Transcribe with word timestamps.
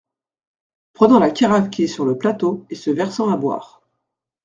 Prenant 0.93 1.19
la 1.19 1.29
carafe 1.29 1.69
qui 1.69 1.83
est 1.83 1.87
sur 1.87 2.05
le 2.05 2.17
plateau 2.17 2.65
et 2.71 2.75
se 2.75 2.89
versant 2.89 3.29
à 3.29 3.37
boire. 3.37 3.83